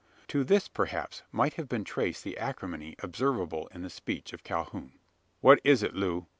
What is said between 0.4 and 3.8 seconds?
this, perhaps, might have been traced the acrimony observable